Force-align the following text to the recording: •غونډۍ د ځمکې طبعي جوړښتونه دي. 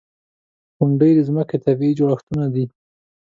•غونډۍ 0.77 1.11
د 1.15 1.19
ځمکې 1.29 1.57
طبعي 1.65 1.91
جوړښتونه 1.99 2.45
دي. 2.53 2.65